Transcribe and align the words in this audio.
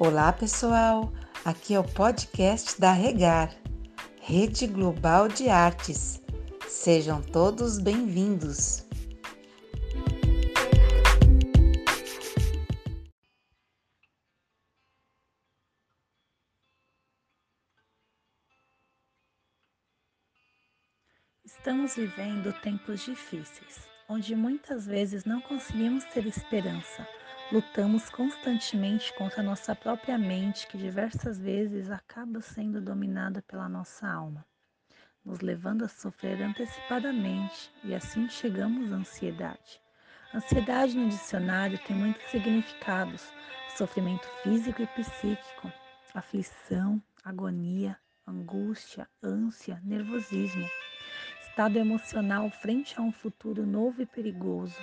Olá, 0.00 0.32
pessoal! 0.32 1.12
Aqui 1.44 1.74
é 1.74 1.80
o 1.80 1.82
podcast 1.82 2.80
da 2.80 2.92
Regar, 2.92 3.52
Rede 4.22 4.68
Global 4.68 5.26
de 5.26 5.48
Artes. 5.48 6.22
Sejam 6.68 7.20
todos 7.20 7.80
bem-vindos! 7.80 8.86
Estamos 21.44 21.96
vivendo 21.96 22.52
tempos 22.62 23.04
difíceis, 23.04 23.80
onde 24.08 24.36
muitas 24.36 24.86
vezes 24.86 25.24
não 25.24 25.40
conseguimos 25.40 26.04
ter 26.04 26.24
esperança 26.24 27.04
Lutamos 27.50 28.10
constantemente 28.10 29.10
contra 29.14 29.42
nossa 29.42 29.74
própria 29.74 30.18
mente, 30.18 30.66
que 30.66 30.76
diversas 30.76 31.38
vezes 31.38 31.90
acaba 31.90 32.42
sendo 32.42 32.78
dominada 32.78 33.40
pela 33.40 33.66
nossa 33.70 34.06
alma, 34.06 34.44
nos 35.24 35.40
levando 35.40 35.82
a 35.82 35.88
sofrer 35.88 36.42
antecipadamente 36.42 37.72
e 37.82 37.94
assim 37.94 38.28
chegamos 38.28 38.92
à 38.92 38.96
ansiedade. 38.96 39.80
Ansiedade 40.34 40.94
no 40.94 41.08
dicionário 41.08 41.78
tem 41.78 41.96
muitos 41.96 42.30
significados: 42.30 43.32
sofrimento 43.78 44.28
físico 44.42 44.82
e 44.82 44.86
psíquico, 44.88 45.72
aflição, 46.12 47.02
agonia, 47.24 47.98
angústia, 48.26 49.08
ânsia, 49.22 49.80
nervosismo, 49.82 50.68
estado 51.40 51.78
emocional 51.78 52.50
frente 52.50 53.00
a 53.00 53.02
um 53.02 53.10
futuro 53.10 53.64
novo 53.64 54.02
e 54.02 54.06
perigoso 54.06 54.76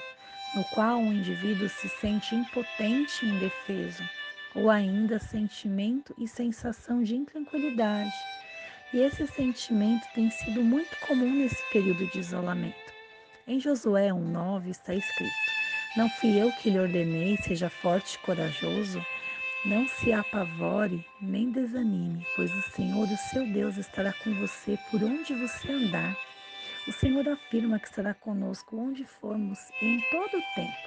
no 0.55 0.63
qual 0.65 0.99
o 0.99 1.13
indivíduo 1.13 1.67
se 1.67 1.89
sente 1.89 2.33
impotente 2.33 3.25
e 3.25 3.29
indefeso, 3.29 4.03
ou 4.55 4.71
ainda 4.71 5.19
sentimento 5.19 6.15
e 6.17 6.27
sensação 6.27 7.03
de 7.03 7.15
intranquilidade. 7.15 8.13
E 8.93 8.99
esse 8.99 9.27
sentimento 9.27 10.07
tem 10.13 10.31
sido 10.31 10.63
muito 10.63 10.95
comum 11.05 11.29
nesse 11.29 11.61
período 11.71 12.07
de 12.07 12.19
isolamento. 12.19 12.93
Em 13.45 13.59
Josué 13.59 14.09
1,9 14.09 14.69
está 14.69 14.95
escrito: 14.95 15.33
Não 15.97 16.09
fui 16.09 16.41
eu 16.41 16.51
que 16.53 16.69
lhe 16.69 16.79
ordenei, 16.79 17.37
seja 17.37 17.69
forte 17.69 18.15
e 18.15 18.19
corajoso. 18.19 19.05
Não 19.65 19.87
se 19.87 20.13
apavore 20.13 21.03
nem 21.19 21.51
desanime, 21.51 22.25
pois 22.35 22.53
o 22.53 22.61
Senhor, 22.71 23.07
o 23.07 23.17
seu 23.17 23.45
Deus, 23.51 23.77
estará 23.77 24.13
com 24.13 24.33
você 24.35 24.77
por 24.89 25.03
onde 25.03 25.33
você 25.33 25.71
andar. 25.71 26.15
O 26.87 26.91
Senhor 26.91 27.27
afirma 27.27 27.79
que 27.79 27.87
estará 27.87 28.13
conosco 28.13 28.77
onde 28.77 29.05
formos 29.05 29.57
e 29.81 29.85
em 29.85 30.01
todo 30.11 30.37
o 30.37 30.43
tempo. 30.53 30.77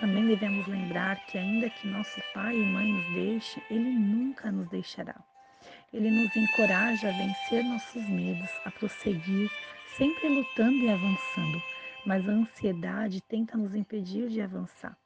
Também 0.00 0.26
devemos 0.26 0.66
lembrar 0.66 1.24
que, 1.26 1.36
ainda 1.36 1.68
que 1.68 1.86
nosso 1.86 2.18
pai 2.32 2.56
e 2.56 2.64
mãe 2.64 2.90
nos 2.90 3.04
deixem, 3.12 3.62
Ele 3.70 3.90
nunca 3.90 4.50
nos 4.50 4.66
deixará. 4.70 5.14
Ele 5.92 6.10
nos 6.10 6.34
encoraja 6.34 7.08
a 7.10 7.12
vencer 7.12 7.62
nossos 7.62 8.08
medos, 8.08 8.48
a 8.64 8.70
prosseguir, 8.70 9.50
sempre 9.98 10.28
lutando 10.28 10.78
e 10.78 10.88
avançando, 10.88 11.62
mas 12.06 12.26
a 12.26 12.32
ansiedade 12.32 13.20
tenta 13.20 13.56
nos 13.58 13.74
impedir 13.74 14.30
de 14.30 14.40
avançar. 14.40 14.96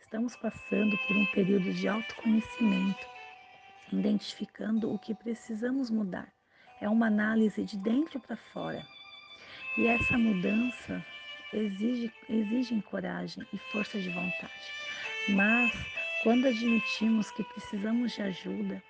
Estamos 0.00 0.34
passando 0.34 0.98
por 1.06 1.16
um 1.16 1.26
período 1.26 1.72
de 1.72 1.86
autoconhecimento, 1.86 3.06
identificando 3.92 4.92
o 4.92 4.98
que 4.98 5.14
precisamos 5.14 5.90
mudar. 5.90 6.26
É 6.80 6.88
uma 6.88 7.06
análise 7.06 7.62
de 7.62 7.76
dentro 7.76 8.18
para 8.18 8.36
fora. 8.36 8.84
E 9.78 9.86
essa 9.86 10.16
mudança 10.16 11.04
exige, 11.52 12.10
exige 12.30 12.80
coragem 12.80 13.46
e 13.52 13.58
força 13.58 14.00
de 14.00 14.08
vontade. 14.08 14.72
Mas 15.28 15.70
quando 16.22 16.46
admitimos 16.46 17.30
que 17.30 17.44
precisamos 17.44 18.12
de 18.12 18.22
ajuda, 18.22 18.82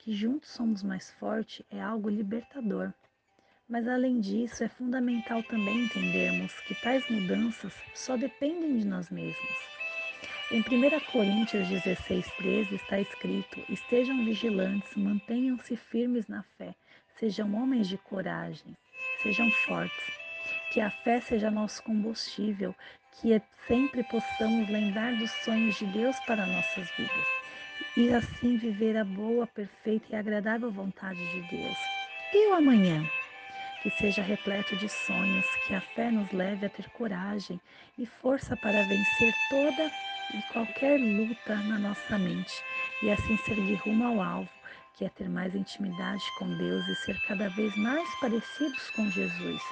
que 0.00 0.14
juntos 0.14 0.50
somos 0.50 0.82
mais 0.82 1.10
fortes, 1.12 1.64
é 1.70 1.80
algo 1.80 2.10
libertador. 2.10 2.92
Mas 3.66 3.88
além 3.88 4.20
disso, 4.20 4.62
é 4.62 4.68
fundamental 4.68 5.42
também 5.44 5.86
entendermos 5.86 6.52
que 6.60 6.74
tais 6.74 7.08
mudanças 7.08 7.72
só 7.94 8.14
dependem 8.14 8.76
de 8.76 8.86
nós 8.86 9.08
mesmos. 9.08 9.74
Em 10.50 10.60
1 10.60 11.00
Coríntios 11.10 11.66
16, 11.68 12.30
13 12.36 12.74
está 12.74 13.00
escrito: 13.00 13.64
Estejam 13.70 14.22
vigilantes, 14.26 14.94
mantenham-se 14.94 15.74
firmes 15.74 16.28
na 16.28 16.42
fé, 16.42 16.74
sejam 17.18 17.54
homens 17.54 17.88
de 17.88 17.96
coragem, 17.96 18.76
sejam 19.22 19.50
fortes 19.50 20.23
que 20.74 20.80
a 20.80 20.90
fé 20.90 21.20
seja 21.20 21.52
nosso 21.52 21.80
combustível, 21.84 22.74
que 23.12 23.40
sempre 23.68 24.02
possamos 24.02 24.68
lembrar 24.68 25.14
dos 25.14 25.30
sonhos 25.44 25.76
de 25.78 25.86
Deus 25.86 26.18
para 26.26 26.44
nossas 26.44 26.90
vidas 26.98 27.26
e 27.96 28.12
assim 28.12 28.56
viver 28.56 28.96
a 28.96 29.04
boa, 29.04 29.46
perfeita 29.46 30.06
e 30.10 30.16
agradável 30.16 30.72
vontade 30.72 31.24
de 31.30 31.42
Deus. 31.42 31.76
E 32.32 32.50
o 32.50 32.54
amanhã? 32.54 33.08
Que 33.84 33.90
seja 33.90 34.20
repleto 34.20 34.74
de 34.74 34.88
sonhos, 34.88 35.46
que 35.64 35.74
a 35.74 35.80
fé 35.80 36.10
nos 36.10 36.32
leve 36.32 36.66
a 36.66 36.70
ter 36.70 36.90
coragem 36.90 37.60
e 37.96 38.04
força 38.04 38.56
para 38.56 38.82
vencer 38.82 39.32
toda 39.48 39.92
e 40.34 40.42
qualquer 40.52 40.98
luta 40.98 41.54
na 41.54 41.78
nossa 41.78 42.18
mente 42.18 42.64
e 43.00 43.12
assim 43.12 43.36
seguir 43.36 43.76
rumo 43.76 44.06
ao 44.06 44.20
alvo, 44.20 44.50
que 44.94 45.04
é 45.04 45.08
ter 45.08 45.28
mais 45.28 45.54
intimidade 45.54 46.24
com 46.36 46.48
Deus 46.58 46.84
e 46.88 46.96
ser 46.96 47.16
cada 47.28 47.48
vez 47.50 47.76
mais 47.76 48.08
parecidos 48.20 48.90
com 48.96 49.08
Jesus. 49.08 49.62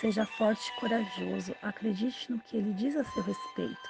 Seja 0.00 0.26
forte 0.26 0.68
e 0.68 0.80
corajoso, 0.80 1.54
acredite 1.62 2.30
no 2.30 2.38
que 2.40 2.56
ele 2.56 2.72
diz 2.74 2.96
a 2.96 3.04
seu 3.04 3.22
respeito, 3.22 3.88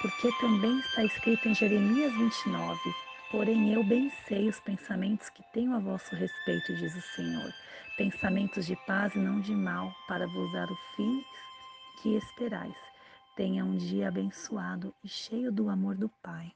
porque 0.00 0.32
também 0.40 0.78
está 0.78 1.04
escrito 1.04 1.48
em 1.48 1.54
Jeremias 1.54 2.12
29: 2.14 2.78
Porém 3.30 3.72
eu 3.72 3.84
bem 3.84 4.10
sei 4.26 4.48
os 4.48 4.58
pensamentos 4.60 5.28
que 5.28 5.42
tenho 5.52 5.74
a 5.74 5.78
vosso 5.78 6.14
respeito, 6.14 6.74
diz 6.76 6.94
o 6.96 7.02
Senhor, 7.14 7.52
pensamentos 7.96 8.66
de 8.66 8.76
paz 8.86 9.14
e 9.14 9.18
não 9.18 9.40
de 9.40 9.52
mal, 9.52 9.94
para 10.08 10.26
vos 10.26 10.52
dar 10.52 10.70
o 10.70 10.78
fim 10.96 11.22
que 12.02 12.16
esperais. 12.16 12.76
Tenha 13.36 13.64
um 13.64 13.76
dia 13.76 14.08
abençoado 14.08 14.94
e 15.02 15.08
cheio 15.08 15.52
do 15.52 15.68
amor 15.68 15.96
do 15.96 16.08
Pai. 16.22 16.52